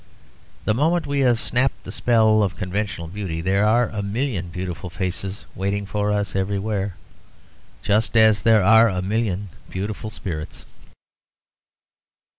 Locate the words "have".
1.19-1.39